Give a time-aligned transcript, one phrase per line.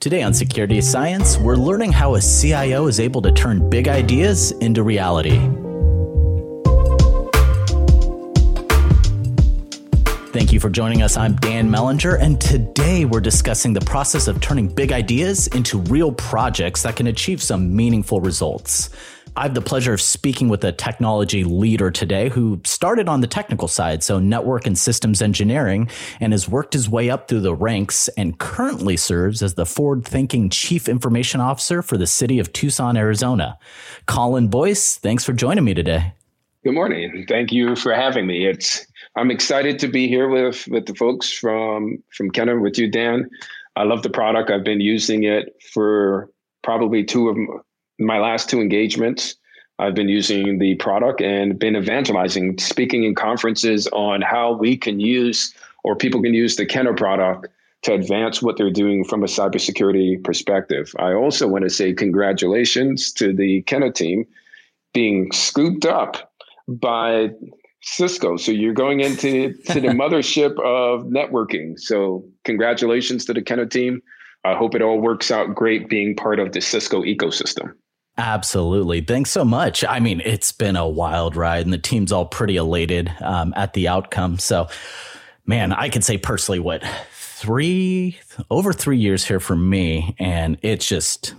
[0.00, 4.52] Today on Security Science, we're learning how a CIO is able to turn big ideas
[4.52, 5.38] into reality.
[10.40, 11.18] Thank you for joining us.
[11.18, 16.12] I'm Dan Mellinger, and today we're discussing the process of turning big ideas into real
[16.12, 18.88] projects that can achieve some meaningful results.
[19.36, 23.26] I have the pleasure of speaking with a technology leader today who started on the
[23.26, 27.54] technical side, so network and systems engineering, and has worked his way up through the
[27.54, 32.50] ranks and currently serves as the forward thinking chief information officer for the city of
[32.54, 33.58] Tucson, Arizona.
[34.06, 36.14] Colin Boyce, thanks for joining me today.
[36.64, 37.26] Good morning.
[37.28, 38.46] Thank you for having me.
[38.46, 42.88] It's I'm excited to be here with with the folks from from Kenna with you,
[42.88, 43.28] Dan.
[43.76, 44.50] I love the product.
[44.50, 46.30] I've been using it for
[46.62, 47.36] probably two of
[47.98, 49.36] my last two engagements,
[49.78, 55.00] I've been using the product and been evangelizing, speaking in conferences on how we can
[55.00, 55.54] use
[55.84, 57.48] or people can use the Kenna product
[57.82, 60.94] to advance what they're doing from a cybersecurity perspective.
[60.98, 64.26] I also want to say congratulations to the Kenna team
[64.92, 66.30] being scooped up
[66.68, 67.30] by
[67.82, 68.36] Cisco.
[68.36, 71.78] So you're going into to the mothership of networking.
[71.78, 74.02] So congratulations to the Kenna team.
[74.44, 77.74] I hope it all works out great being part of the Cisco ecosystem.
[78.16, 79.00] Absolutely.
[79.00, 79.84] Thanks so much.
[79.84, 83.72] I mean, it's been a wild ride, and the team's all pretty elated um, at
[83.72, 84.38] the outcome.
[84.38, 84.68] So,
[85.46, 88.18] man, I could say personally what three
[88.50, 91.34] over three years here for me, and it's just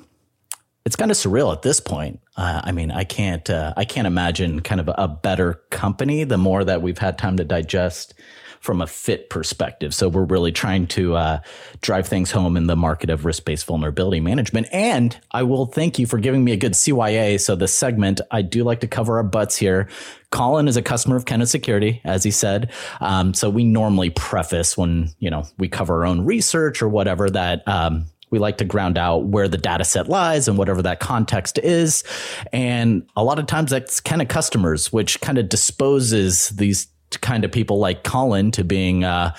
[0.85, 2.19] it's kind of surreal at this point.
[2.37, 6.23] Uh, I mean, I can't uh, I can't imagine kind of a better company.
[6.23, 8.13] The more that we've had time to digest
[8.61, 9.93] from a fit perspective.
[9.93, 11.39] So we're really trying to uh,
[11.81, 14.67] drive things home in the market of risk based vulnerability management.
[14.71, 17.39] And I will thank you for giving me a good CYA.
[17.41, 19.89] So this segment, I do like to cover our butts here.
[20.29, 22.71] Colin is a customer of Kenna Security, as he said.
[23.01, 27.29] Um, so we normally preface when you know we cover our own research or whatever
[27.31, 27.67] that.
[27.67, 31.59] Um, we like to ground out where the data set lies and whatever that context
[31.59, 32.03] is.
[32.51, 36.87] And a lot of times that's kind of customers, which kind of disposes these
[37.19, 39.35] kind of people like Colin to being uh,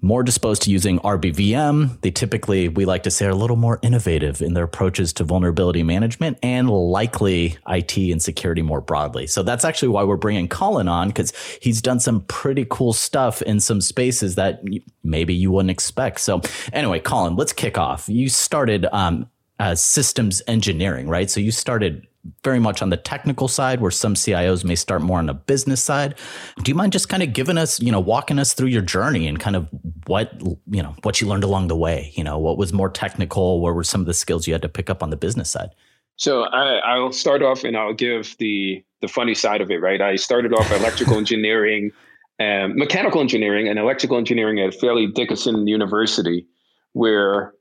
[0.00, 2.00] more disposed to using RBVM.
[2.02, 5.24] They typically, we like to say, are a little more innovative in their approaches to
[5.24, 9.26] vulnerability management and likely IT and security more broadly.
[9.26, 13.42] So that's actually why we're bringing Colin on because he's done some pretty cool stuff
[13.42, 14.62] in some spaces that
[15.02, 16.20] maybe you wouldn't expect.
[16.20, 16.42] So
[16.72, 18.08] anyway, Colin, let's kick off.
[18.08, 19.28] You started um,
[19.58, 21.30] as systems engineering, right?
[21.30, 22.06] So you started
[22.42, 25.82] very much on the technical side where some CIOs may start more on the business
[25.82, 26.16] side.
[26.62, 29.26] Do you mind just kind of giving us, you know, walking us through your journey
[29.26, 29.68] and kind of
[30.06, 32.12] what, you know, what you learned along the way?
[32.14, 33.60] You know, what was more technical?
[33.60, 35.70] What were some of the skills you had to pick up on the business side?
[36.16, 40.00] So I, will start off and I'll give the the funny side of it, right?
[40.00, 41.92] I started off electrical engineering,
[42.38, 46.46] and mechanical engineering, and electrical engineering at Fairleigh Dickinson University,
[46.94, 47.52] where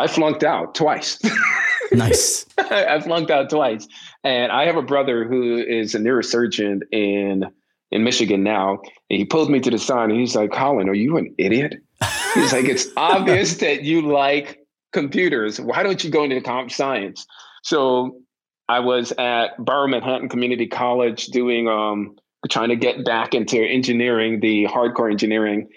[0.00, 1.18] I flunked out twice.
[1.92, 2.46] Nice.
[2.56, 3.88] I flunked out twice.
[4.22, 7.46] And I have a brother who is a neurosurgeon in
[7.90, 8.80] in Michigan now.
[9.10, 11.74] And he pulled me to the side and he's like, Colin, are you an idiot?
[12.34, 14.60] He's like, it's obvious that you like
[14.92, 15.60] computers.
[15.60, 17.26] Why don't you go into comp science?
[17.64, 18.20] So
[18.68, 22.16] I was at Borough Manhattan Community College doing um
[22.48, 25.68] trying to get back into engineering, the hardcore engineering.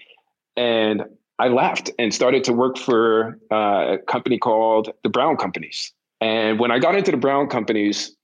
[0.55, 1.03] And
[1.39, 5.91] I left and started to work for uh, a company called the Brown Companies.
[6.21, 8.15] And when I got into the Brown companies,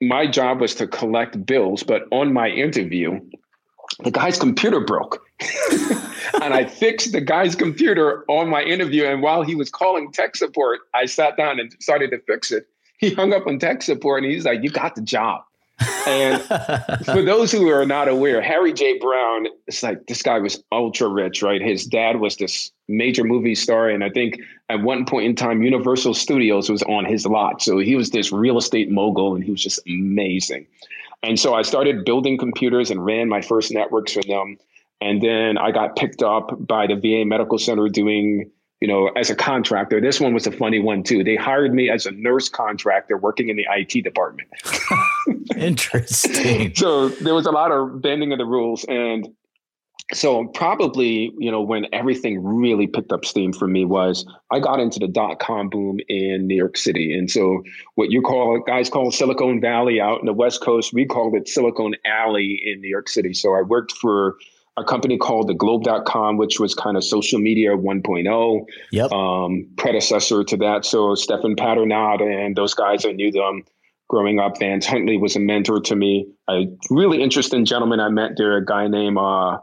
[0.00, 1.82] my job was to collect bills.
[1.82, 3.20] But on my interview,
[4.04, 5.22] the guy's computer broke.
[6.42, 9.04] and I fixed the guy's computer on my interview.
[9.04, 12.66] And while he was calling tech support, I sat down and started to fix it.
[12.98, 15.42] He hung up on tech support and he's like, You got the job.
[16.06, 16.42] And
[17.04, 18.98] for those who are not aware, Harry J.
[18.98, 21.60] Brown, it's like this guy was ultra rich, right?
[21.60, 23.88] His dad was this major movie star.
[23.88, 27.62] And I think at one point in time, Universal Studios was on his lot.
[27.62, 30.66] So he was this real estate mogul and he was just amazing.
[31.22, 34.56] And so I started building computers and ran my first networks for them.
[35.02, 38.50] And then I got picked up by the VA Medical Center doing
[38.80, 40.00] you know, as a contractor.
[40.00, 41.22] This one was a funny one too.
[41.22, 44.48] They hired me as a nurse contractor working in the IT department.
[45.56, 46.74] Interesting.
[46.74, 48.84] so there was a lot of bending of the rules.
[48.84, 49.28] And
[50.12, 54.80] so probably, you know, when everything really picked up steam for me was I got
[54.80, 57.16] into the dot com boom in New York City.
[57.16, 57.62] And so
[57.94, 61.48] what you call guys call Silicon Valley out in the West Coast, we called it
[61.48, 63.34] Silicon Alley in New York City.
[63.34, 64.36] So I worked for
[64.76, 69.12] a company called the globe.com, which was kind of social media 1.0, yep.
[69.12, 70.84] um, predecessor to that.
[70.84, 73.64] So Stephan Paternot and those guys, I knew them
[74.08, 74.58] growing up.
[74.58, 76.26] Vance Huntley was a mentor to me.
[76.48, 79.58] A really interesting gentleman I met there, a guy named uh,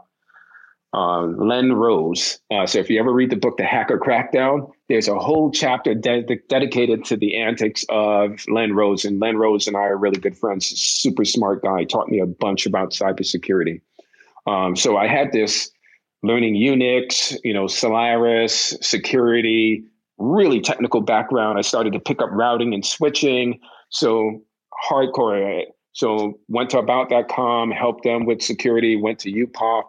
[0.94, 2.40] uh, Len Rose.
[2.50, 5.94] Uh, so if you ever read the book, The Hacker Crackdown, there's a whole chapter
[5.94, 9.04] de- dedicated to the antics of Len Rose.
[9.04, 10.66] And Len Rose and I are really good friends.
[10.66, 11.84] Super smart guy.
[11.84, 13.80] Taught me a bunch about cybersecurity.
[14.48, 15.70] Um, so I had this
[16.22, 19.84] learning Unix, you know, Solaris, security,
[20.18, 21.58] really technical background.
[21.58, 23.60] I started to pick up routing and switching.
[23.90, 24.42] So
[24.88, 25.64] hardcore.
[25.92, 29.84] So went to about.com, helped them with security, went to UPOC.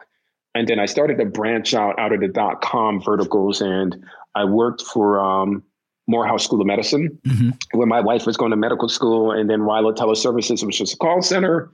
[0.56, 4.04] And then I started to branch out out of the dot com verticals and
[4.36, 5.64] I worked for um,
[6.08, 7.78] Morehouse School of Medicine, mm-hmm.
[7.78, 10.98] where my wife was going to medical school, and then Ryla Teleservices, which was a
[10.98, 11.72] call center.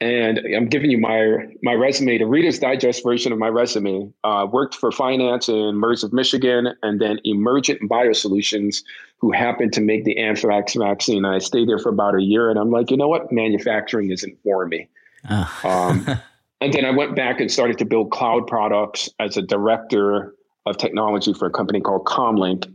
[0.00, 4.12] And I'm giving you my my resume, the Reader's Digest version of my resume.
[4.24, 8.82] Uh, worked for finance in MERS of Michigan, and then Emergent Biosolutions,
[9.18, 11.24] who happened to make the anthrax vaccine.
[11.24, 14.36] I stayed there for about a year, and I'm like, you know what, manufacturing isn't
[14.42, 14.88] for me.
[15.30, 15.60] Oh.
[15.62, 16.06] um,
[16.60, 20.34] and then I went back and started to build cloud products as a director
[20.66, 22.72] of technology for a company called Comlink.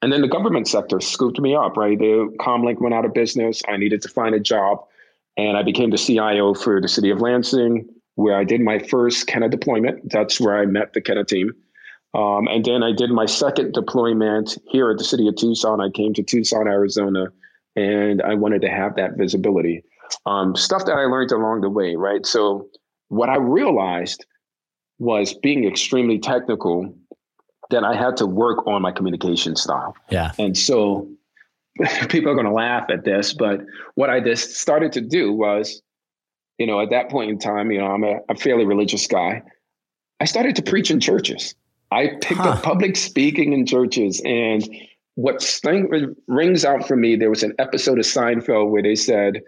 [0.00, 1.98] And then the government sector scooped me up, right?
[1.98, 3.62] The Comlink went out of business.
[3.68, 4.84] I needed to find a job.
[5.38, 9.28] And I became the CIO for the city of Lansing, where I did my first
[9.28, 10.10] Kenna deployment.
[10.10, 11.52] That's where I met the Kenna team.
[12.14, 15.80] Um, and then I did my second deployment here at the city of Tucson.
[15.80, 17.26] I came to Tucson, Arizona,
[17.76, 19.84] and I wanted to have that visibility.
[20.26, 22.26] Um, stuff that I learned along the way, right?
[22.26, 22.68] So,
[23.08, 24.26] what I realized
[24.98, 26.92] was being extremely technical
[27.70, 29.94] that I had to work on my communication style.
[30.10, 30.32] Yeah.
[30.38, 31.08] And so
[32.08, 33.60] people are going to laugh at this, but
[33.94, 35.82] what I just started to do was,
[36.58, 39.42] you know, at that point in time, you know, I'm a, a fairly religious guy.
[40.20, 41.54] I started to preach in churches.
[41.90, 42.50] I picked huh.
[42.50, 44.20] up public speaking in churches.
[44.24, 44.68] And
[45.14, 49.42] what sting, rings out for me, there was an episode of Seinfeld where they said,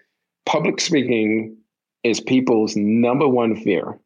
[0.46, 1.56] public speaking
[2.02, 3.98] is people's number one fear.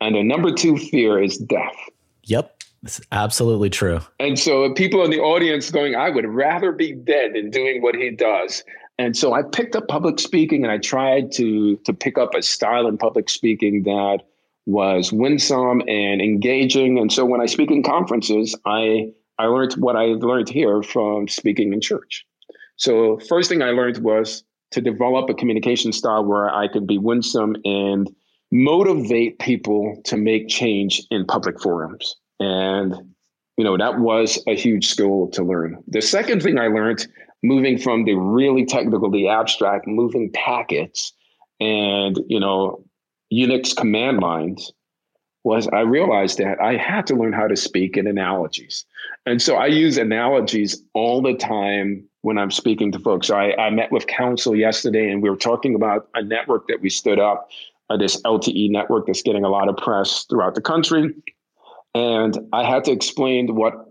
[0.00, 1.76] And the number two fear is death.
[2.24, 2.62] Yep.
[2.82, 4.00] It's absolutely true.
[4.18, 7.94] And so people in the audience going, I would rather be dead than doing what
[7.94, 8.64] he does.
[8.98, 12.42] And so I picked up public speaking and I tried to to pick up a
[12.42, 14.20] style in public speaking that
[14.66, 16.98] was winsome and engaging.
[16.98, 21.28] And so when I speak in conferences, I I learned what I learned here from
[21.28, 22.26] speaking in church.
[22.76, 26.98] So first thing I learned was to develop a communication style where I could be
[26.98, 28.08] winsome and
[28.52, 32.16] motivate people to make change in public forums.
[32.40, 32.94] And,
[33.56, 35.82] you know, that was a huge skill to learn.
[35.86, 37.06] The second thing I learned
[37.42, 41.12] moving from the really technical, the abstract, moving packets
[41.60, 42.82] and, you know,
[43.32, 44.72] Unix command lines
[45.44, 48.84] was I realized that I had to learn how to speak in analogies.
[49.24, 53.28] And so I use analogies all the time when I'm speaking to folks.
[53.28, 56.82] So I, I met with council yesterday and we were talking about a network that
[56.82, 57.48] we stood up,
[57.88, 61.14] uh, this LTE network that's getting a lot of press throughout the country.
[61.94, 63.86] And I had to explain what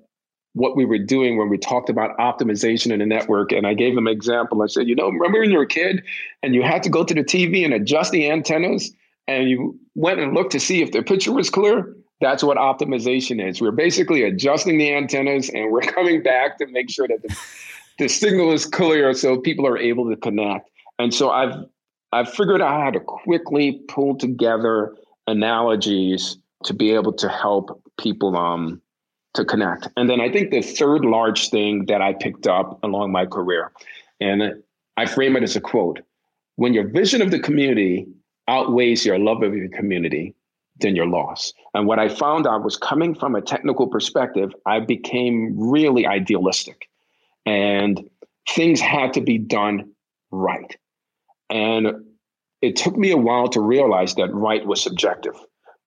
[0.53, 3.51] what we were doing when we talked about optimization in the network.
[3.51, 4.61] And I gave them an example.
[4.63, 6.03] I said, you know, remember when you were a kid
[6.41, 8.91] and you had to go to the TV and adjust the antennas
[9.27, 11.95] and you went and looked to see if the picture was clear?
[12.19, 13.61] That's what optimization is.
[13.61, 17.37] We're basically adjusting the antennas and we're coming back to make sure that the,
[17.99, 20.69] the signal is clear so people are able to connect.
[20.97, 21.55] And so I've
[22.11, 24.95] I've figured out how to quickly pull together
[25.27, 28.81] analogies to be able to help people um,
[29.35, 29.87] to connect.
[29.95, 33.71] And then I think the third large thing that I picked up along my career,
[34.19, 34.63] and
[34.97, 35.99] I frame it as a quote
[36.59, 38.05] when your vision of the community
[38.49, 40.35] outweighs your love of your community,
[40.81, 41.53] then you're lost.
[41.73, 46.89] And what I found out was coming from a technical perspective, I became really idealistic.
[47.45, 48.09] And
[48.49, 49.89] things had to be done
[50.31, 50.75] right.
[51.49, 52.05] And
[52.61, 55.35] it took me a while to realize that right was subjective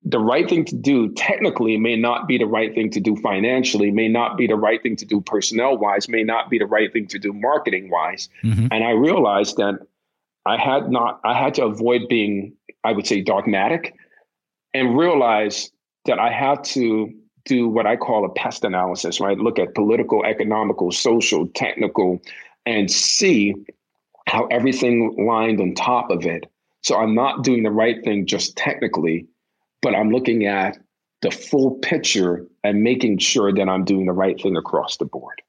[0.04, 3.90] the right thing to do technically may not be the right thing to do financially,
[3.90, 6.92] may not be the right thing to do personnel wise, may not be the right
[6.92, 8.28] thing to do marketing wise.
[8.42, 8.66] Mm-hmm.
[8.70, 9.78] And I realized that
[10.44, 13.94] I had not, I had to avoid being, I would say, dogmatic
[14.74, 15.70] and realize
[16.06, 17.12] that I had to
[17.44, 19.38] do what I call a pest analysis, right?
[19.38, 22.20] Look at political, economical, social, technical,
[22.66, 23.54] and see
[24.26, 26.50] how everything lined on top of it.
[26.82, 29.26] So I'm not doing the right thing just technically,
[29.82, 30.78] but I'm looking at
[31.20, 35.42] the full picture and making sure that I'm doing the right thing across the board.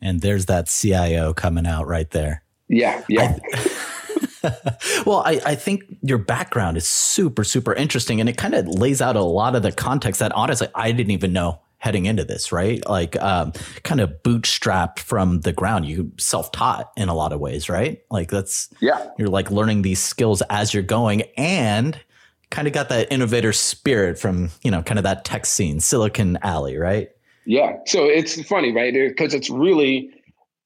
[0.00, 2.42] And there's that CIO coming out right there.
[2.68, 3.38] Yeah, yeah.
[3.54, 3.70] I,
[5.06, 8.20] well, I, I, think your background is super, super interesting.
[8.20, 11.12] And it kind of lays out a lot of the context that honestly I didn't
[11.12, 12.86] even know heading into this, right?
[12.88, 15.86] Like um, kind of bootstrapped from the ground.
[15.86, 18.02] You self taught in a lot of ways, right?
[18.10, 21.22] Like that's, yeah, you're like learning these skills as you're going.
[21.36, 21.98] And
[22.50, 26.38] kind of got that innovator spirit from, you know, kind of that tech scene, Silicon
[26.42, 27.10] Alley, right?
[27.44, 27.76] Yeah.
[27.86, 28.92] So it's funny, right?
[28.92, 30.10] Because it's really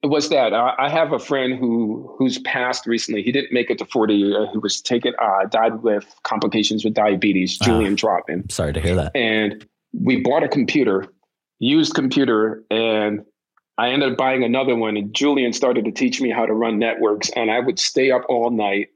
[0.03, 3.23] it was that I have a friend who who's passed recently.
[3.23, 4.35] He didn't make it to 40.
[4.35, 7.59] Uh, who was taken, uh, died with complications with diabetes.
[7.59, 8.51] Julian Trotman.
[8.51, 9.13] Sorry to hear that.
[9.15, 11.07] And we bought a computer,
[11.59, 13.25] used computer, and
[13.77, 14.97] I ended up buying another one.
[14.97, 18.23] And Julian started to teach me how to run networks, and I would stay up
[18.31, 18.89] all night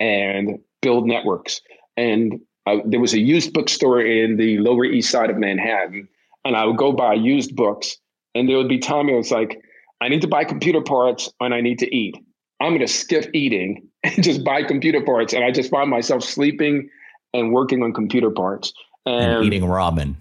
[0.00, 1.60] and build networks.
[1.98, 6.08] And I, there was a used bookstore in the Lower East Side of Manhattan,
[6.44, 7.96] and I would go buy used books.
[8.34, 9.60] And there would be time it was like
[10.00, 12.16] I need to buy computer parts and I need to eat.
[12.60, 15.32] I'm going to skip eating and just buy computer parts.
[15.32, 16.88] And I just find myself sleeping
[17.34, 18.72] and working on computer parts
[19.04, 20.14] and, and eating ramen,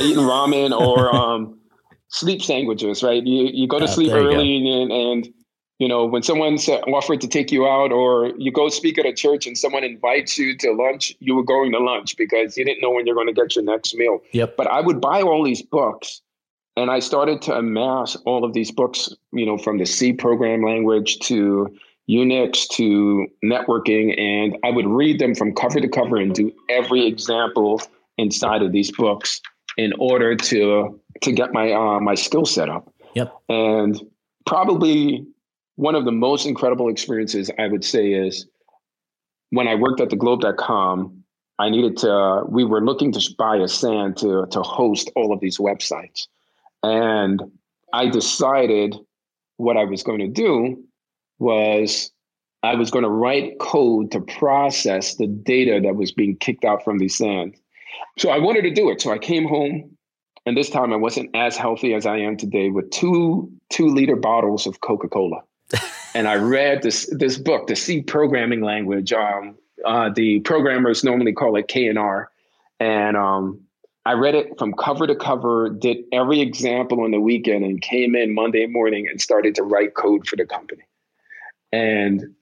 [0.00, 1.58] eating ramen or um,
[2.08, 3.02] sleep sandwiches.
[3.02, 3.24] Right?
[3.24, 5.28] You you go to sleep early and, and
[5.80, 9.12] you know when someone's offered to take you out or you go speak at a
[9.12, 12.82] church and someone invites you to lunch, you were going to lunch because you didn't
[12.82, 14.20] know when you're going to get your next meal.
[14.30, 14.56] Yep.
[14.56, 16.20] But I would buy all these books
[16.76, 20.62] and I started to amass all of these books, you know, from the C program
[20.62, 21.74] language to
[22.08, 27.06] Unix to networking, and I would read them from cover to cover and do every
[27.06, 27.80] example
[28.18, 29.40] inside of these books
[29.76, 32.92] in order to to get my uh, my skill set up.
[33.14, 33.32] Yep.
[33.48, 34.00] And
[34.46, 35.26] probably
[35.80, 38.46] one of the most incredible experiences I would say is
[39.48, 41.24] when I worked at the globe.com,
[41.58, 45.40] I needed to we were looking to buy a SAN to to host all of
[45.40, 46.26] these websites.
[46.82, 47.42] And
[47.94, 48.94] I decided
[49.56, 50.84] what I was going to do
[51.38, 52.12] was
[52.62, 56.84] I was going to write code to process the data that was being kicked out
[56.84, 57.56] from these SANs.
[58.18, 59.00] So I wanted to do it.
[59.00, 59.96] So I came home,
[60.44, 64.16] and this time I wasn't as healthy as I am today with two two liter
[64.16, 65.40] bottles of Coca Cola.
[66.14, 69.12] and I read this this book, the C programming language.
[69.12, 72.30] Um, uh, the programmers normally call it K&R,
[72.78, 73.60] and um,
[74.04, 78.14] I read it from cover to cover, did every example on the weekend, and came
[78.14, 80.82] in Monday morning and started to write code for the company.
[81.72, 82.34] And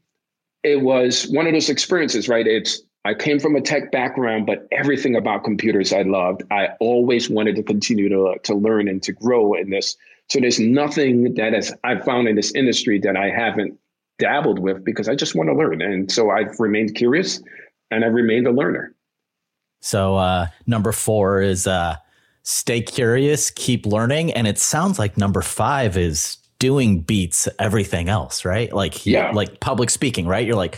[0.62, 2.46] it was one of those experiences, right?
[2.46, 6.42] It's I came from a tech background, but everything about computers I loved.
[6.50, 9.96] I always wanted to continue to, to learn and to grow in this.
[10.28, 13.78] So there's nothing that is I've found in this industry that I haven't
[14.18, 15.80] dabbled with because I just want to learn.
[15.80, 17.42] And so I've remained curious
[17.90, 18.94] and I've remained a learner.
[19.80, 21.96] So uh, number four is uh,
[22.42, 28.44] stay curious, keep learning, and it sounds like number five is doing beats everything else,
[28.44, 28.70] right?
[28.70, 29.30] Like yeah.
[29.30, 30.46] like public speaking, right?
[30.46, 30.76] You're like,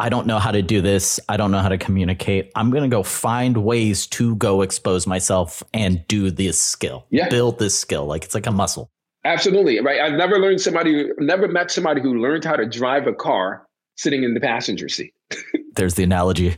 [0.00, 1.20] I don't know how to do this.
[1.28, 2.50] I don't know how to communicate.
[2.56, 7.06] I'm going to go find ways to go expose myself and do this skill.
[7.10, 7.28] Yeah.
[7.28, 8.06] Build this skill.
[8.06, 8.90] Like it's like a muscle.
[9.24, 9.78] Absolutely.
[9.80, 10.00] Right.
[10.00, 13.66] I've never learned somebody, never met somebody who learned how to drive a car
[13.96, 15.14] sitting in the passenger seat.
[15.74, 16.56] There's the analogy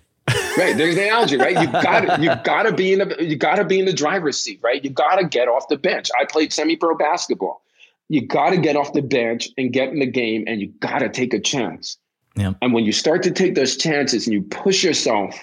[0.56, 0.76] right.
[0.76, 1.60] There's the analogy, right?
[1.60, 4.38] You got you got to be in the you got to be in the driver's
[4.38, 4.82] seat, right?
[4.82, 6.10] You got to get off the bench.
[6.18, 7.62] I played semi-pro basketball.
[8.08, 10.98] You got to get off the bench and get in the game, and you got
[10.98, 11.98] to take a chance.
[12.36, 12.54] Yeah.
[12.62, 15.38] And when you start to take those chances and you push yourself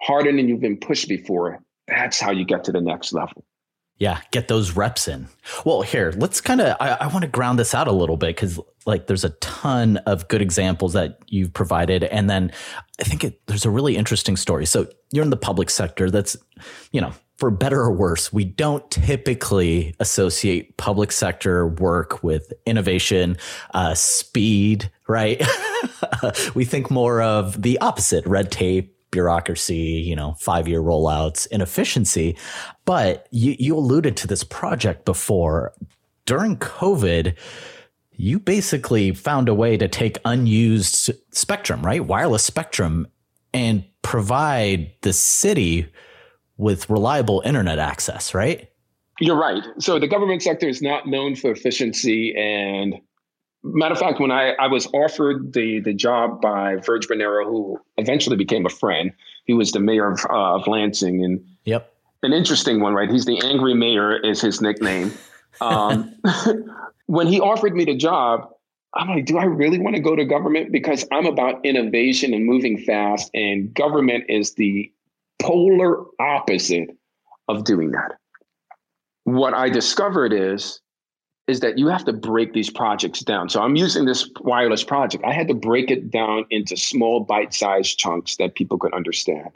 [0.00, 3.44] harder than you've been pushed before, that's how you get to the next level.
[3.98, 5.28] Yeah, get those reps in.
[5.66, 8.34] Well, here, let's kind of, I, I want to ground this out a little bit
[8.34, 12.04] because, like, there's a ton of good examples that you've provided.
[12.04, 12.50] And then
[12.98, 14.64] I think it, there's a really interesting story.
[14.64, 16.10] So you're in the public sector.
[16.10, 16.34] That's,
[16.92, 23.38] you know, for better or worse, we don't typically associate public sector work with innovation,
[23.72, 25.42] uh, speed, right?
[26.54, 32.36] we think more of the opposite red tape, bureaucracy, you know, five year rollouts, inefficiency.
[32.84, 35.72] But you, you alluded to this project before.
[36.26, 37.34] During COVID,
[38.12, 42.04] you basically found a way to take unused spectrum, right?
[42.04, 43.08] Wireless spectrum
[43.54, 45.90] and provide the city
[46.60, 48.70] with reliable internet access, right?
[49.18, 49.64] You're right.
[49.78, 53.00] So the government sector is not known for efficiency and
[53.62, 57.78] Matter of fact, when I, I was offered the, the job by Virg Bernero, who
[57.98, 59.12] eventually became a friend,
[59.44, 61.22] he was the mayor of, uh, of Lansing.
[61.22, 61.92] And yep.
[62.22, 63.10] an interesting one, right?
[63.10, 65.12] He's the angry mayor, is his nickname.
[65.60, 66.14] Um,
[67.06, 68.48] when he offered me the job,
[68.94, 70.72] I'm like, do I really want to go to government?
[70.72, 74.90] Because I'm about innovation and moving fast, and government is the
[75.40, 76.90] polar opposite
[77.48, 78.12] of doing that.
[79.24, 80.80] What I discovered is
[81.50, 83.48] is that you have to break these projects down.
[83.48, 85.24] So I'm using this wireless project.
[85.24, 89.50] I had to break it down into small bite-sized chunks that people could understand.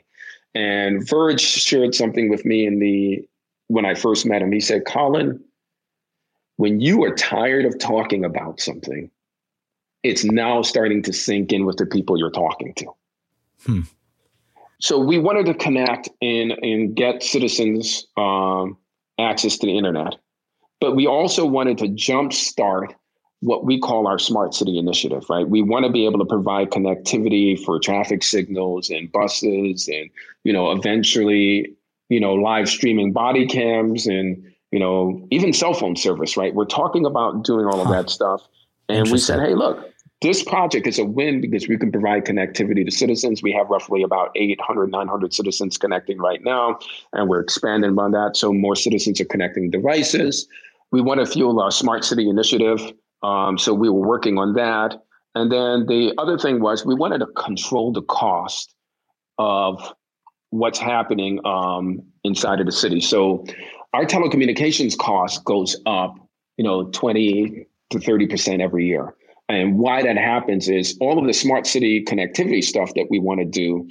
[0.56, 3.24] And Virg shared something with me in the
[3.68, 4.52] when I first met him.
[4.52, 5.42] He said, "Colin,
[6.56, 9.10] when you are tired of talking about something,
[10.02, 12.86] it's now starting to sink in with the people you're talking to."
[13.64, 13.80] Hmm.
[14.84, 18.76] So we wanted to connect and and get citizens um,
[19.18, 20.16] access to the internet,
[20.78, 22.92] but we also wanted to jumpstart
[23.40, 25.24] what we call our smart city initiative.
[25.30, 30.10] Right, we want to be able to provide connectivity for traffic signals and buses, and
[30.44, 31.74] you know, eventually,
[32.10, 36.36] you know, live streaming body cams and you know, even cell phone service.
[36.36, 38.46] Right, we're talking about doing all of that stuff,
[38.90, 39.93] and we said, hey, look
[40.24, 43.42] this project is a win because we can provide connectivity to citizens.
[43.42, 46.78] We have roughly about 800, 900 citizens connecting right now,
[47.12, 48.34] and we're expanding on that.
[48.34, 50.48] So more citizens are connecting devices.
[50.92, 52.80] We want to fuel our smart city initiative.
[53.22, 55.02] Um, so we were working on that.
[55.34, 58.74] And then the other thing was we wanted to control the cost
[59.36, 59.92] of
[60.48, 63.02] what's happening um, inside of the city.
[63.02, 63.44] So
[63.92, 66.16] our telecommunications cost goes up,
[66.56, 69.14] you know, 20 to 30% every year.
[69.48, 73.40] And why that happens is all of the smart city connectivity stuff that we want
[73.40, 73.86] to do,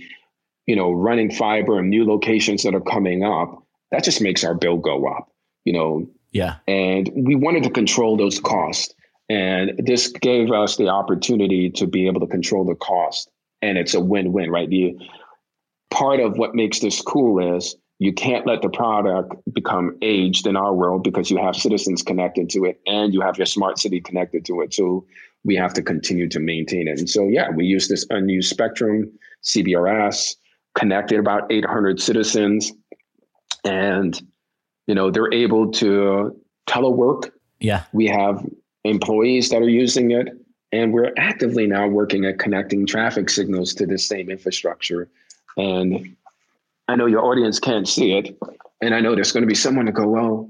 [0.66, 4.56] you know, running fiber and new locations that are coming up, that just makes our
[4.56, 5.30] bill go up,
[5.66, 6.08] you know.
[6.32, 6.56] Yeah.
[6.68, 8.96] And we wanted to control those costs.
[9.30, 13.30] And this gave us the opportunity to be able to control the cost.
[13.62, 14.70] And it's a win-win, right?
[14.70, 14.98] The
[15.92, 20.58] part of what makes this cool is you can't let the product become aged in
[20.58, 24.02] our world because you have citizens connected to it and you have your smart city
[24.02, 24.74] connected to it.
[24.74, 25.06] So
[25.46, 27.00] we have to continue to maintain it.
[27.00, 29.12] And so, yeah, we use this unused spectrum,
[29.44, 30.36] CBRS,
[30.76, 32.74] connected about 800 citizens,
[33.64, 34.22] and
[34.88, 36.36] you know they're able to
[36.68, 37.32] telework.
[37.60, 38.46] Yeah, we have
[38.84, 40.28] employees that are using it,
[40.72, 45.10] and we're actively now working at connecting traffic signals to the same infrastructure.
[45.56, 46.16] And
[46.88, 48.38] I know your audience can't see it,
[48.82, 50.50] and I know there's going to be someone to go, well,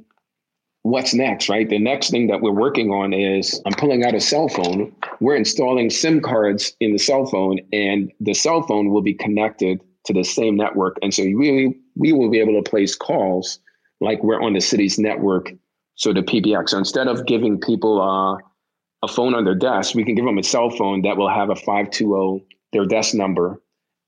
[0.82, 1.70] what's next, right?
[1.70, 4.94] The next thing that we're working on is I'm pulling out a cell phone.
[5.20, 9.82] We're installing SIM cards in the cell phone, and the cell phone will be connected
[10.06, 10.98] to the same network.
[11.02, 13.60] And so we, we will be able to place calls
[14.02, 15.52] like we're on the city's network.
[15.96, 18.38] So the PBX, so instead of giving people uh,
[19.04, 21.50] a phone on their desk, we can give them a cell phone that will have
[21.50, 23.62] a 520, their desk number,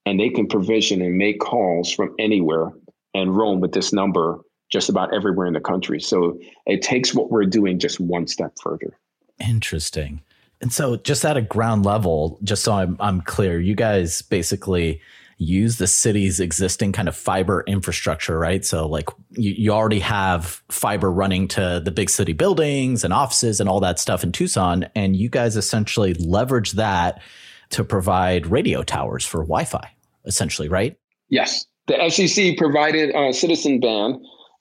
[0.06, 2.72] and they can provision and make calls from anywhere
[3.14, 4.42] and roam with this number
[4.72, 6.00] just about everywhere in the country.
[6.00, 8.98] So it takes what we're doing just one step further.
[9.40, 10.22] Interesting.
[10.62, 15.02] And so just at a ground level, just so I'm I'm clear, you guys basically
[15.38, 18.64] use the city's existing kind of fiber infrastructure, right?
[18.64, 23.60] So like you, you already have fiber running to the big city buildings and offices
[23.60, 24.88] and all that stuff in Tucson.
[24.96, 27.22] And you guys essentially leverage that
[27.72, 29.92] to provide radio towers for Wi-Fi,
[30.26, 30.98] essentially, right?
[31.30, 31.66] Yes.
[31.88, 34.18] The FCC provided a citizen band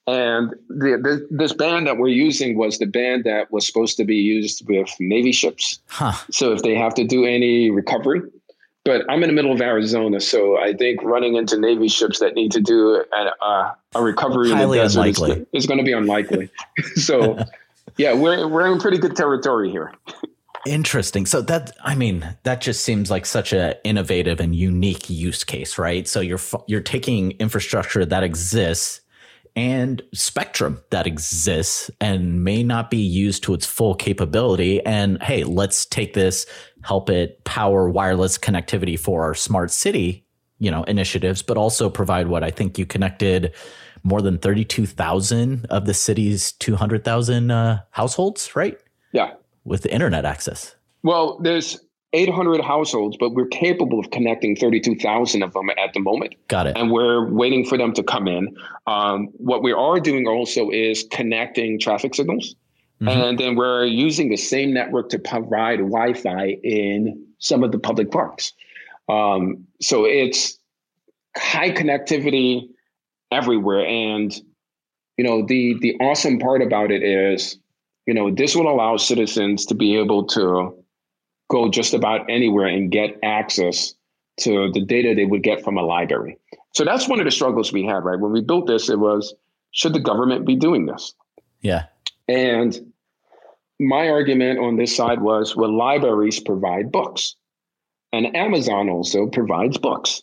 [0.07, 4.05] and the, the, this band that we're using was the band that was supposed to
[4.05, 5.79] be used with Navy ships.
[5.87, 6.13] Huh.
[6.31, 8.21] So if they have to do any recovery,
[8.83, 12.35] but I'm in the middle of Arizona, so I think running into Navy ships that
[12.35, 15.31] need to do a, a, a recovery Highly in the desert unlikely.
[15.31, 16.51] is, is going to be unlikely.
[16.95, 17.39] so,
[17.97, 19.91] yeah, we're we're in pretty good territory here.
[20.65, 21.25] Interesting.
[21.27, 25.77] So that I mean, that just seems like such an innovative and unique use case,
[25.77, 26.07] right?
[26.07, 29.01] So you're you're taking infrastructure that exists
[29.55, 34.85] and spectrum that exists and may not be used to its full capability.
[34.85, 36.45] And hey, let's take this,
[36.83, 40.25] help it power wireless connectivity for our smart city,
[40.59, 43.53] you know, initiatives, but also provide what I think you connected
[44.03, 48.77] more than 32,000 of the city's 200,000 uh, households, right?
[49.13, 49.33] Yeah.
[49.65, 50.75] With the internet access.
[51.03, 51.79] Well, there's
[52.13, 56.35] 800 households, but we're capable of connecting 32,000 of them at the moment.
[56.47, 56.77] Got it.
[56.77, 58.55] And we're waiting for them to come in.
[58.87, 62.55] Um, what we are doing also is connecting traffic signals.
[63.01, 63.07] Mm-hmm.
[63.09, 67.79] And then we're using the same network to provide Wi Fi in some of the
[67.79, 68.53] public parks.
[69.09, 70.57] Um, so it's
[71.35, 72.69] high connectivity
[73.31, 73.85] everywhere.
[73.85, 74.33] And,
[75.17, 77.59] you know, the, the awesome part about it is,
[78.05, 80.75] you know, this will allow citizens to be able to
[81.49, 83.93] go just about anywhere and get access
[84.37, 86.37] to the data they would get from a library.
[86.73, 88.19] So that's one of the struggles we had, right?
[88.19, 89.33] When we built this, it was
[89.71, 91.13] should the government be doing this?
[91.61, 91.85] Yeah.
[92.27, 92.77] And
[93.79, 97.35] my argument on this side was well, libraries provide books,
[98.13, 100.21] and Amazon also provides books.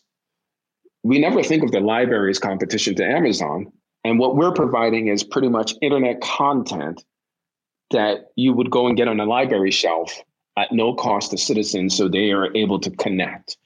[1.03, 3.73] We never think of the library as competition to Amazon.
[4.05, 7.05] And what we're providing is pretty much internet content
[7.93, 10.21] that you would go and get on a library shelf
[10.57, 13.57] at no cost to citizens so they are able to connect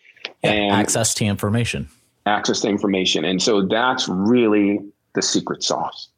[0.43, 1.89] and access to information.
[2.27, 3.25] Access to information.
[3.25, 4.81] And so that's really
[5.15, 6.09] the secret sauce.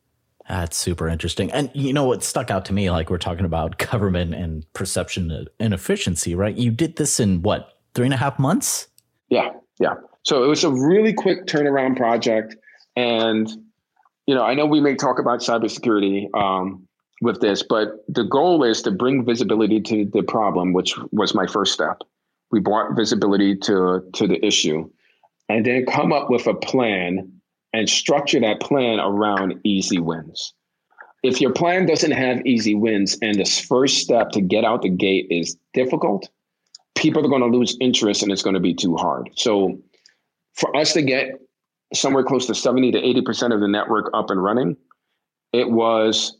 [0.48, 1.50] That's super interesting.
[1.52, 5.46] And you know what stuck out to me like we're talking about government and perception
[5.60, 6.56] and efficiency right?
[6.56, 8.88] You did this in what three and a half months?
[9.28, 9.94] Yeah yeah.
[10.22, 12.56] So it was a really quick turnaround project.
[12.96, 13.48] And,
[14.26, 16.86] you know, I know we may talk about cybersecurity um,
[17.20, 21.46] with this, but the goal is to bring visibility to the problem, which was my
[21.46, 22.02] first step.
[22.50, 24.88] We brought visibility to, to the issue
[25.48, 27.32] and then come up with a plan
[27.72, 30.54] and structure that plan around easy wins.
[31.22, 34.88] If your plan doesn't have easy wins and this first step to get out the
[34.88, 36.28] gate is difficult,
[36.96, 39.30] people are going to lose interest and it's going to be too hard.
[39.36, 39.78] So
[40.54, 41.40] for us to get
[41.92, 44.76] somewhere close to 70 to 80% of the network up and running,
[45.52, 46.37] it was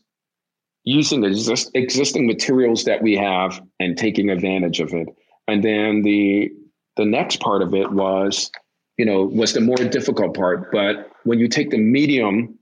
[0.84, 5.08] using exist, existing materials that we have and taking advantage of it.
[5.46, 6.50] And then the
[6.96, 8.50] the next part of it was,
[8.96, 10.72] you know, was the more difficult part.
[10.72, 12.58] But when you take the medium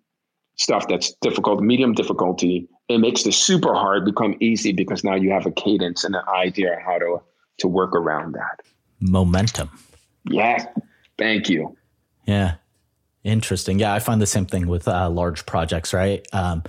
[0.56, 5.30] stuff that's difficult, medium difficulty, it makes the super hard become easy because now you
[5.30, 7.18] have a cadence and an idea how to
[7.58, 8.60] to work around that.
[9.00, 9.70] Momentum.
[10.28, 10.66] Yeah.
[11.18, 11.76] Thank you.
[12.26, 12.56] Yeah.
[13.24, 13.78] Interesting.
[13.78, 16.26] Yeah, I find the same thing with uh, large projects, right?
[16.32, 16.62] Um,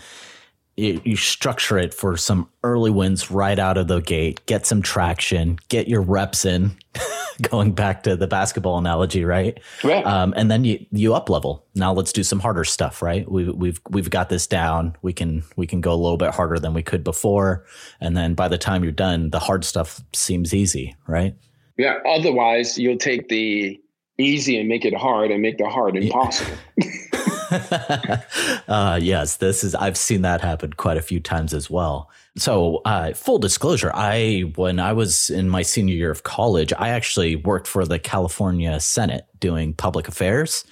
[0.78, 4.84] you, you, structure it for some early wins right out of the gate, get some
[4.84, 6.78] traction, get your reps in,
[7.42, 9.60] going back to the basketball analogy, right?
[9.84, 10.06] Right.
[10.06, 11.66] Um, and then you you up level.
[11.74, 13.30] Now let's do some harder stuff, right?
[13.30, 14.96] We've we've we've got this down.
[15.02, 17.66] We can we can go a little bit harder than we could before,
[18.00, 21.36] and then by the time you're done, the hard stuff seems easy, right?
[21.78, 21.98] Yeah.
[22.08, 23.80] Otherwise, you'll take the
[24.20, 26.58] easy and make it hard, and make the hard impossible.
[28.68, 32.10] uh, yes, this is I've seen that happen quite a few times as well.
[32.36, 36.90] So, uh, full disclosure, I when I was in my senior year of college, I
[36.90, 40.66] actually worked for the California Senate doing public affairs,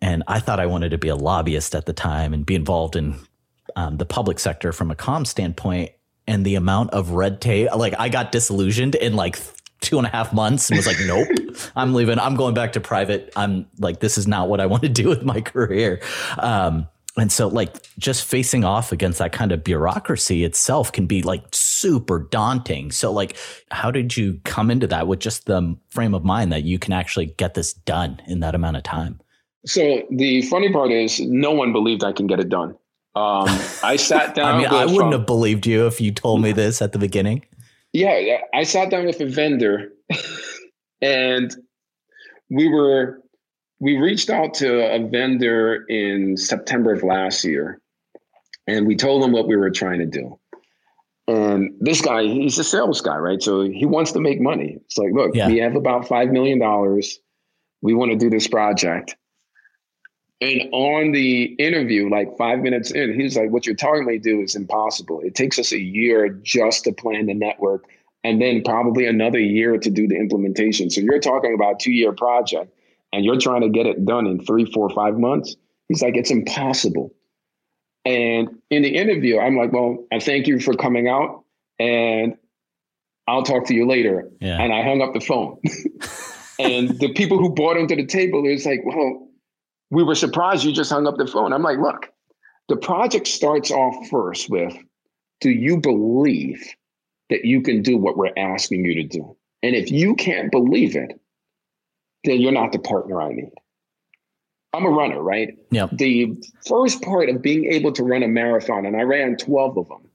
[0.00, 2.96] and I thought I wanted to be a lobbyist at the time and be involved
[2.96, 3.16] in
[3.76, 5.92] um, the public sector from a com standpoint.
[6.26, 9.36] And the amount of red tape, like I got disillusioned in like
[9.90, 11.26] two and a half months and was like, nope,
[11.76, 12.18] I'm leaving.
[12.20, 13.32] I'm going back to private.
[13.34, 16.00] I'm like, this is not what I want to do with my career.
[16.38, 21.22] Um, and so like just facing off against that kind of bureaucracy itself can be
[21.22, 22.92] like super daunting.
[22.92, 23.36] So like,
[23.72, 26.92] how did you come into that with just the frame of mind that you can
[26.92, 29.20] actually get this done in that amount of time?
[29.66, 32.76] So the funny part is no one believed I can get it done.
[33.16, 33.48] Um,
[33.82, 34.54] I sat down.
[34.54, 37.44] I mean, I wouldn't have believed you if you told me this at the beginning.
[37.92, 39.88] Yeah, I sat down with a vendor
[41.02, 41.54] and
[42.48, 43.20] we were
[43.80, 47.80] we reached out to a vendor in September of last year
[48.66, 50.38] and we told him what we were trying to do.
[51.26, 53.42] And this guy, he's a sales guy, right?
[53.42, 54.78] So he wants to make money.
[54.84, 55.46] It's like, look, yeah.
[55.46, 56.58] we have about $5 million.
[57.82, 59.16] We want to do this project.
[60.42, 64.22] And on the interview, like five minutes in, he's like, What you're telling me to
[64.22, 65.20] do is impossible.
[65.20, 67.84] It takes us a year just to plan the network
[68.24, 70.90] and then probably another year to do the implementation.
[70.90, 72.74] So you're talking about two year project
[73.12, 75.56] and you're trying to get it done in three, four, five months.
[75.88, 77.14] He's like, It's impossible.
[78.06, 81.44] And in the interview, I'm like, Well, I thank you for coming out
[81.78, 82.36] and
[83.28, 84.30] I'll talk to you later.
[84.40, 84.58] Yeah.
[84.58, 85.60] And I hung up the phone.
[86.58, 89.28] and the people who brought him to the table is like, Well,
[89.90, 91.52] we were surprised you just hung up the phone.
[91.52, 92.10] I'm like, look,
[92.68, 94.76] the project starts off first with
[95.40, 96.74] do you believe
[97.30, 99.36] that you can do what we're asking you to do?
[99.62, 101.20] And if you can't believe it,
[102.24, 103.52] then you're not the partner I need.
[104.72, 105.58] I'm a runner, right?
[105.70, 105.88] Yeah.
[105.90, 109.88] The first part of being able to run a marathon, and I ran 12 of
[109.88, 110.08] them,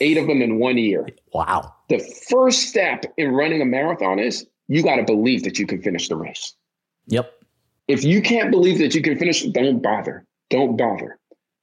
[0.00, 1.08] eight of them in one year.
[1.32, 1.72] Wow.
[1.88, 5.80] The first step in running a marathon is you got to believe that you can
[5.80, 6.54] finish the race.
[7.06, 7.32] Yep.
[7.88, 10.24] If you can't believe that you can finish, don't bother.
[10.50, 11.18] Don't bother.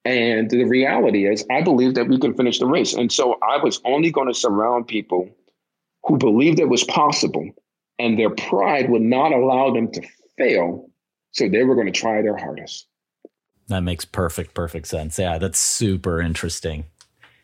[0.06, 2.94] And the reality is, I believe that we can finish the race.
[2.94, 5.30] And so I was only going to surround people
[6.04, 7.50] who believed it was possible
[8.00, 10.02] and their pride would not allow them to
[10.38, 10.90] fail.
[11.32, 12.88] So they were going to try their hardest.
[13.68, 15.20] That makes perfect, perfect sense.
[15.20, 16.86] Yeah, that's super interesting.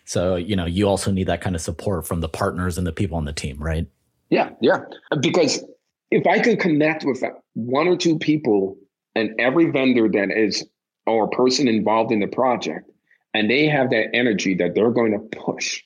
[0.05, 2.91] So, you know, you also need that kind of support from the partners and the
[2.91, 3.87] people on the team, right?
[4.29, 4.79] Yeah, yeah.
[5.21, 5.63] Because
[6.11, 8.77] if I could connect with one or two people
[9.15, 10.65] and every vendor that is
[11.05, 12.89] or person involved in the project,
[13.33, 15.81] and they have that energy that they're going to push,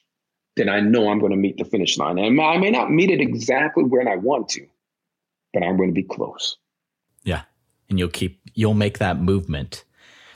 [0.55, 2.17] then I know I'm going to meet the finish line.
[2.17, 4.65] And I may not meet it exactly where I want to,
[5.53, 6.57] but I'm going to be close.
[7.23, 7.43] Yeah.
[7.89, 9.83] And you'll keep, you'll make that movement.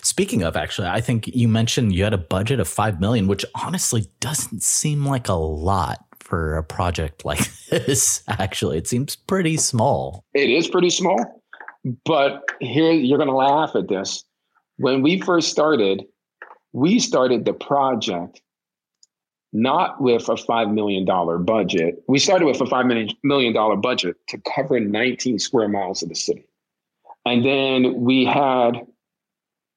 [0.01, 3.45] Speaking of, actually, I think you mentioned you had a budget of 5 million, which
[3.55, 8.77] honestly doesn't seem like a lot for a project like this, actually.
[8.77, 10.25] It seems pretty small.
[10.33, 11.41] It is pretty small.
[12.03, 14.25] But here, you're going to laugh at this.
[14.77, 16.03] When we first started,
[16.73, 18.41] we started the project
[19.53, 21.05] not with a $5 million
[21.45, 22.03] budget.
[22.09, 26.45] We started with a $5 million budget to cover 19 square miles of the city.
[27.25, 28.85] And then we had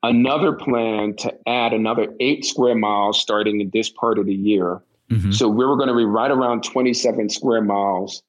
[0.03, 4.81] another plan to add another eight square miles starting in this part of the year.
[5.11, 5.33] Mm-hmm.
[5.33, 8.23] So we were going to be right around 27 square miles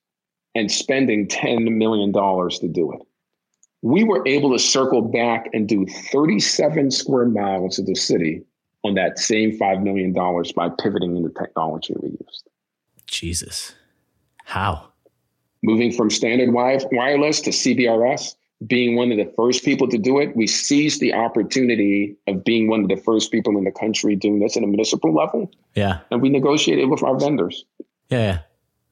[0.55, 3.01] and spending $10 million to do it.
[3.81, 8.43] We were able to circle back and do 37 square miles of the city
[8.83, 12.49] on that same $5 million by pivoting in the technology we used.
[13.07, 13.73] Jesus.
[14.45, 14.85] How?
[15.61, 18.35] Moving from standard wireless to CBRS,
[18.67, 22.67] being one of the first people to do it, we seized the opportunity of being
[22.67, 25.49] one of the first people in the country doing this at a municipal level.
[25.75, 25.99] Yeah.
[26.11, 27.65] And we negotiated with our vendors.
[28.09, 28.39] Yeah.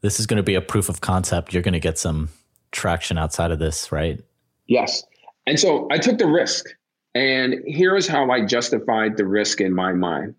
[0.02, 1.54] This is going to be a proof of concept.
[1.54, 2.30] You're going to get some
[2.72, 4.22] traction outside of this, right?
[4.68, 5.04] Yes.
[5.46, 6.66] And so I took the risk.
[7.14, 10.36] And here's how I justified the risk in my mind.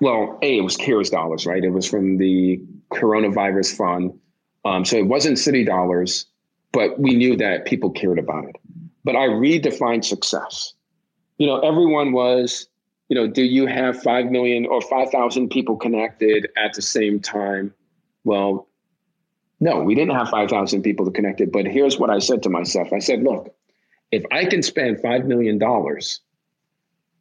[0.00, 1.64] Well, A, it was CARES dollars, right?
[1.64, 2.60] It was from the
[2.92, 4.18] coronavirus fund.
[4.64, 6.26] Um, so it wasn't city dollars
[6.72, 8.56] but we knew that people cared about it.
[9.04, 10.74] But I redefined success.
[11.38, 12.68] You know, everyone was,
[13.08, 17.72] you know, do you have 5 million or 5,000 people connected at the same time?
[18.24, 18.68] Well,
[19.60, 21.50] no, we didn't have 5,000 people connected.
[21.50, 23.54] But here's what I said to myself I said, look,
[24.10, 25.60] if I can spend $5 million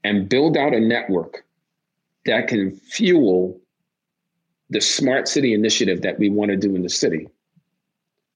[0.03, 1.45] and build out a network
[2.25, 3.59] that can fuel
[4.69, 7.27] the smart city initiative that we want to do in the city,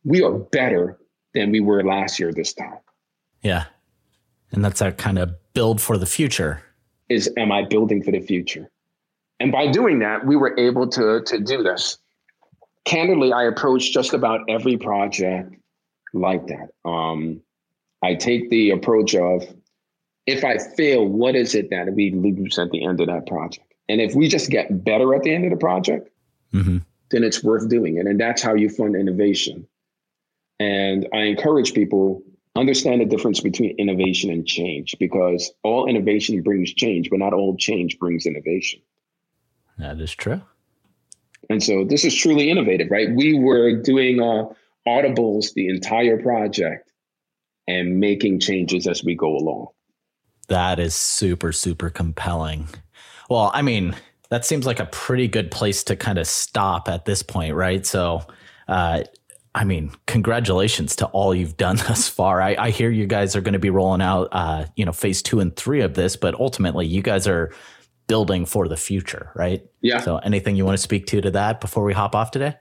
[0.04, 0.98] we are better
[1.34, 2.80] than we were last year this time.
[3.42, 3.66] Yeah.
[4.52, 6.62] And that's our kind of build for the future.
[7.10, 8.70] Is am I building for the future?
[9.40, 11.98] And by doing that, we were able to, to do this.
[12.86, 15.56] Candidly, I approach just about every project
[16.14, 16.70] like that.
[16.86, 17.42] Um,
[18.04, 19.44] I take the approach of
[20.28, 23.66] if I fail, what is it that we lose at the end of that project?
[23.90, 26.10] And if we just get better at the end of the project,
[26.54, 26.78] mm-hmm.
[27.10, 28.06] then it's worth doing it.
[28.06, 29.68] And that's how you fund innovation.
[30.62, 32.22] And I encourage people
[32.56, 37.58] understand the difference between innovation and change because all innovation brings change, but not all
[37.58, 38.80] change brings innovation.
[39.80, 40.42] That is true.
[41.50, 43.10] And so this is truly innovative, right?
[43.16, 44.46] We were doing uh,
[44.88, 46.92] audibles the entire project
[47.68, 49.68] and making changes as we go along.
[50.48, 52.68] That is super, super compelling.
[53.32, 53.96] Well, I mean,
[54.30, 57.84] that seems like a pretty good place to kind of stop at this point, right?
[57.84, 58.22] So,
[58.68, 59.04] uh,
[59.54, 62.42] I mean, congratulations to all you've done thus far.
[62.42, 65.22] I, I hear you guys are going to be rolling out, uh, you know, phase
[65.22, 67.54] two and three of this, but ultimately, you guys are
[68.08, 69.66] building for the future, right?
[69.82, 70.00] Yeah.
[70.00, 72.56] So, anything you want to speak to to that before we hop off today?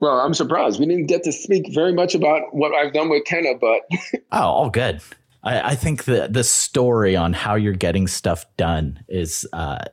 [0.00, 3.24] Well, I'm surprised we didn't get to speak very much about what I've done with
[3.24, 3.82] Kenna, but
[4.32, 5.00] oh, all good.
[5.42, 9.84] I, I think the the story on how you're getting stuff done is uh,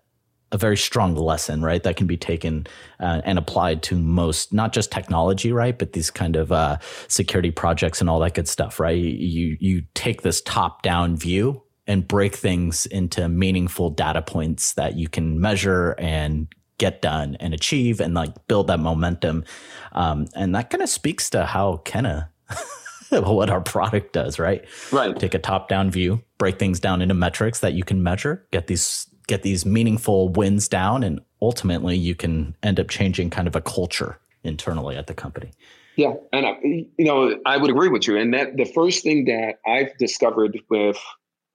[0.54, 1.82] a very strong lesson, right?
[1.82, 2.68] That can be taken
[3.00, 5.78] uh, and applied to most, not just technology, right?
[5.78, 8.96] But these kind of uh, security projects and all that good stuff, right?
[8.96, 14.96] You you take this top down view and break things into meaningful data points that
[14.96, 19.44] you can measure and get done and achieve and like build that momentum.
[19.92, 22.30] Um, and that kind of speaks to how Kenna.
[23.10, 24.66] what our product does, right?
[24.92, 25.18] Right.
[25.18, 28.68] Take a top down view, break things down into metrics that you can measure, get
[28.68, 33.56] these get these meaningful wins down and ultimately you can end up changing kind of
[33.56, 35.52] a culture internally at the company.
[35.96, 39.26] Yeah and I, you know i would agree with you and that the first thing
[39.26, 40.98] that i've discovered with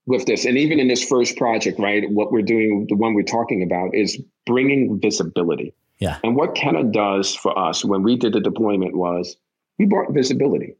[0.05, 3.23] with this and even in this first project right what we're doing the one we're
[3.23, 4.17] talking about is
[4.49, 5.73] bringing visibility.
[5.99, 6.17] Yeah.
[6.23, 9.37] And what Kenna does for us when we did the deployment was
[9.77, 10.75] we brought visibility.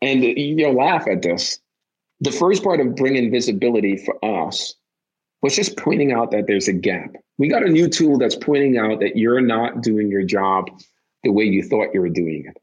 [0.00, 1.60] And you'll laugh at this.
[2.20, 4.74] The first part of bringing visibility for us
[5.42, 7.12] was just pointing out that there's a gap.
[7.38, 10.70] We got a new tool that's pointing out that you're not doing your job
[11.24, 12.56] the way you thought you were doing it.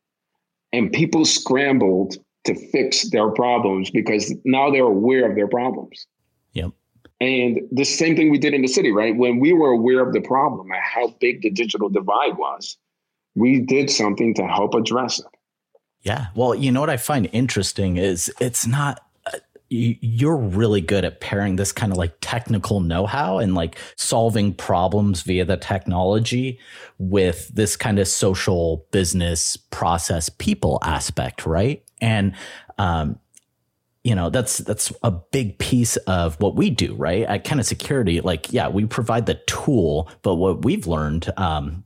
[0.73, 6.05] And people scrambled to fix their problems because now they're aware of their problems.
[6.53, 6.71] Yep.
[7.19, 9.15] And the same thing we did in the city, right?
[9.15, 12.77] When we were aware of the problem and how big the digital divide was,
[13.35, 15.25] we did something to help address it.
[16.03, 16.27] Yeah.
[16.35, 19.01] Well, you know what I find interesting is it's not
[19.69, 25.21] you're really good at pairing this kind of like technical know-how and like solving problems
[25.23, 26.60] via the technology
[26.97, 31.84] with this kind of social business process people aspect right?
[32.01, 32.34] And
[32.77, 33.19] um
[34.03, 37.23] you know that's that's a big piece of what we do right?
[37.23, 41.84] At Kenna Security like yeah we provide the tool but what we've learned um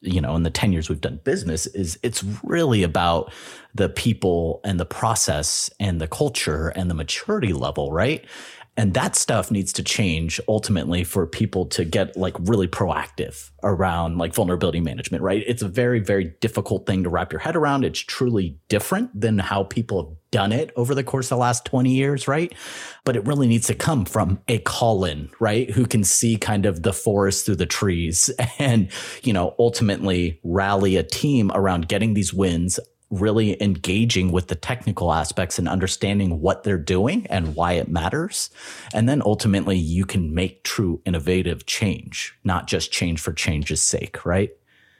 [0.00, 3.32] you know in the 10 years we've done business is it's really about
[3.74, 8.24] the people and the process and the culture and the maturity level right
[8.78, 14.18] and that stuff needs to change ultimately for people to get like really proactive around
[14.18, 15.42] like vulnerability management, right?
[15.48, 17.84] It's a very, very difficult thing to wrap your head around.
[17.84, 21.64] It's truly different than how people have done it over the course of the last
[21.64, 22.54] 20 years, right?
[23.04, 25.68] But it really needs to come from a Colin, right?
[25.72, 28.92] Who can see kind of the forest through the trees and,
[29.24, 32.78] you know, ultimately rally a team around getting these wins
[33.10, 38.50] really engaging with the technical aspects and understanding what they're doing and why it matters.
[38.92, 44.24] And then ultimately you can make true innovative change, not just change for change's sake,
[44.26, 44.50] right?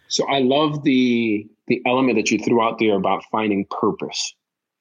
[0.09, 4.35] So I love the the element that you threw out there about finding purpose.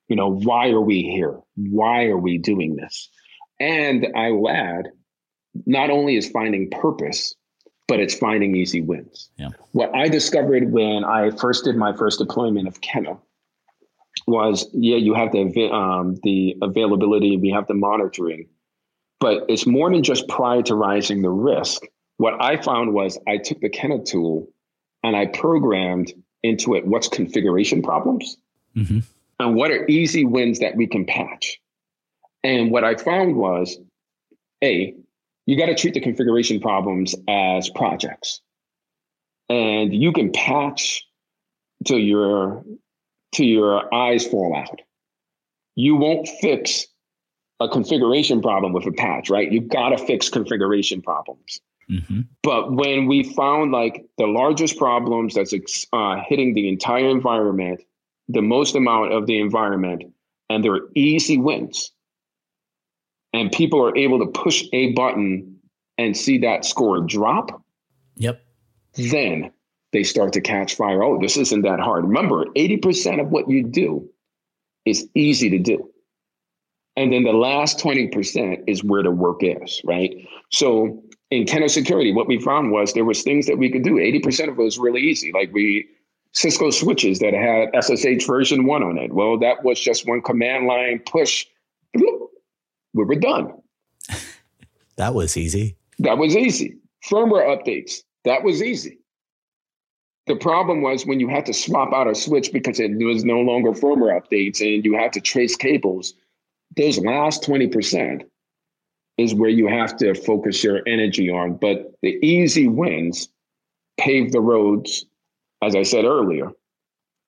[0.08, 1.38] You know, why are we here?
[1.56, 3.10] Why are we doing this?
[3.60, 4.88] And I will add,
[5.66, 7.36] not only is finding purpose,
[7.88, 9.30] but it's finding easy wins.
[9.38, 9.50] Yeah.
[9.72, 13.18] What I discovered when I first did my first deployment of Kenna
[14.26, 18.48] was, yeah, you have the um, the availability, we have the monitoring,
[19.20, 21.84] but it's more than just prioritizing the risk.
[22.18, 24.48] What I found was I took the Kenna tool
[25.04, 26.12] and I programmed
[26.44, 28.38] into it what's configuration problems
[28.76, 29.00] mm-hmm.
[29.40, 31.60] and what are easy wins that we can patch.
[32.44, 33.78] And what I found was,
[34.64, 34.96] a
[35.48, 38.42] you got to treat the configuration problems as projects.
[39.50, 41.04] And you can patch
[41.86, 42.64] till your
[43.32, 44.82] till your eyes fall out.
[45.76, 46.86] You won't fix
[47.60, 49.52] a configuration problem with a patch, right?
[49.52, 51.60] You've got to fix configuration problems.
[51.90, 52.22] Mm-hmm.
[52.44, 55.54] But when we found like the largest problems that's
[55.94, 57.82] uh, hitting the entire environment,
[58.28, 60.04] the most amount of the environment,
[60.50, 61.94] and there are easy wins,
[63.34, 65.60] and people are able to push a button
[65.98, 67.64] and see that score drop,
[68.16, 68.44] yep.
[68.98, 69.52] Then
[69.94, 71.04] they start to catch fire.
[71.04, 72.06] Oh, this isn't that hard.
[72.06, 74.10] Remember, 80% of what you do
[74.86, 75.90] is easy to do.
[76.96, 80.28] And then the last 20% is where the work is, right?
[80.52, 83.96] So in Kenna Security, what we found was there was things that we could do.
[83.96, 85.32] 80% of it was really easy.
[85.32, 85.88] Like we
[86.34, 89.14] Cisco switches that had SSH version one on it.
[89.14, 91.46] Well, that was just one command line push
[92.94, 93.54] we were done.
[94.98, 95.78] that was easy.
[96.00, 96.78] That was easy.
[97.10, 99.00] Firmware updates, that was easy.
[100.28, 103.40] The problem was when you had to swap out a switch because it was no
[103.40, 106.14] longer firmware updates and you had to trace cables,
[106.76, 108.24] those last 20%
[109.18, 111.56] is where you have to focus your energy on.
[111.56, 113.30] But the easy wins
[113.98, 115.06] pave the roads,
[115.64, 116.52] as I said earlier,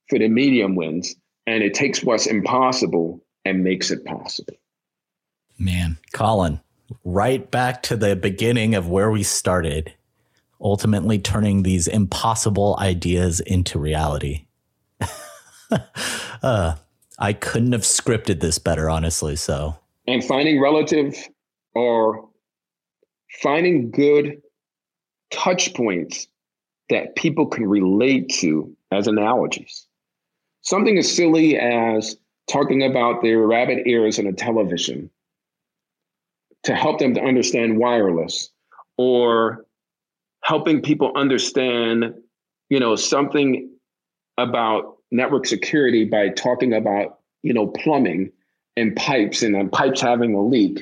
[0.09, 1.15] for the medium wins.
[1.47, 4.53] And it takes what's impossible and makes it possible.
[5.59, 6.61] Man, Colin,
[7.03, 9.93] right back to the beginning of where we started,
[10.61, 14.45] ultimately turning these impossible ideas into reality.
[16.41, 16.75] uh,
[17.19, 19.35] I couldn't have scripted this better, honestly.
[19.35, 19.75] So,
[20.07, 21.27] and finding relative
[21.75, 22.29] or
[23.41, 24.41] finding good
[25.29, 26.29] touch points
[26.89, 29.87] that people can relate to as analogies.
[30.61, 32.15] Something as silly as
[32.49, 35.09] talking about their rabbit ears in a television
[36.63, 38.49] to help them to understand wireless
[38.97, 39.65] or
[40.43, 42.13] helping people understand
[42.69, 43.69] you know something
[44.37, 48.31] about network security by talking about you know plumbing
[48.77, 50.81] and pipes and then pipes having a leak.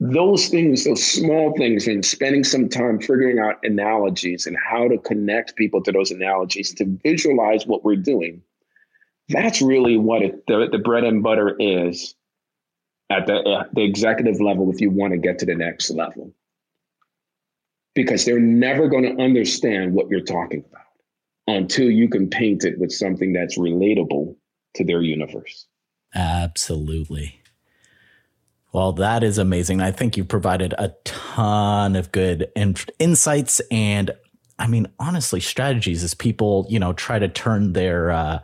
[0.00, 4.98] Those things those small things and spending some time figuring out analogies and how to
[4.98, 8.42] connect people to those analogies to visualize what we're doing
[9.28, 12.14] that's really what it, the, the bread and butter is
[13.18, 16.32] at the, uh, the executive level if you want to get to the next level.
[17.94, 20.86] Because they're never going to understand what you're talking about
[21.46, 24.34] until you can paint it with something that's relatable
[24.74, 25.66] to their universe.
[26.14, 27.40] Absolutely.
[28.72, 29.82] Well, that is amazing.
[29.82, 34.12] I think you provided a ton of good in- insights and
[34.58, 38.38] I mean, honestly, strategies as people, you know, try to turn their uh,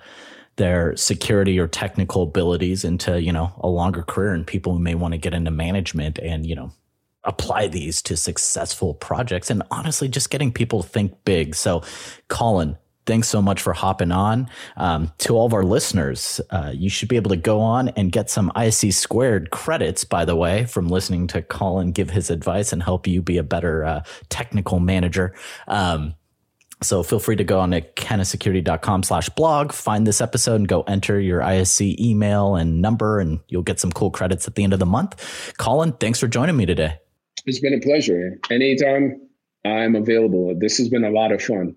[0.58, 4.94] their security or technical abilities into, you know, a longer career and people who may
[4.94, 6.70] want to get into management and, you know,
[7.24, 11.54] apply these to successful projects and honestly just getting people to think big.
[11.54, 11.82] So,
[12.28, 14.48] Colin, thanks so much for hopping on.
[14.76, 18.12] Um, to all of our listeners, uh, you should be able to go on and
[18.12, 22.72] get some ISC squared credits, by the way, from listening to Colin give his advice
[22.72, 25.34] and help you be a better uh, technical manager.
[25.68, 26.14] Um,
[26.82, 30.82] so feel free to go on to kennasecurity.com slash blog, find this episode and go
[30.82, 34.72] enter your ISC email and number and you'll get some cool credits at the end
[34.72, 35.54] of the month.
[35.58, 36.98] Colin, thanks for joining me today.
[37.46, 38.38] It's been a pleasure.
[38.50, 39.20] Anytime
[39.64, 40.54] I'm available.
[40.58, 41.74] This has been a lot of fun.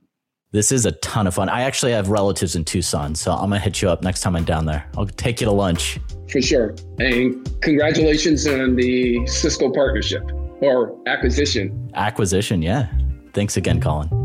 [0.52, 1.48] This is a ton of fun.
[1.48, 4.44] I actually have relatives in Tucson, so I'm gonna hit you up next time I'm
[4.44, 4.86] down there.
[4.98, 5.98] I'll take you to lunch.
[6.30, 6.76] For sure.
[7.00, 10.24] And congratulations on the Cisco partnership
[10.62, 11.90] or acquisition.
[11.94, 12.92] Acquisition, yeah.
[13.34, 14.21] Thanks again, Colin.